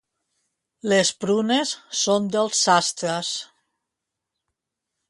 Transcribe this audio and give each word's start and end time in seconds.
Les 0.93 1.11
prunes 1.25 1.75
són 2.01 2.27
dels 2.37 2.65
sastres. 2.69 3.33